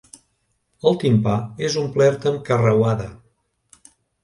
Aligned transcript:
El 0.91 0.97
timpà 1.03 1.35
és 1.67 1.77
omplert 1.83 2.27
amb 2.33 2.43
carreuada. 2.51 3.09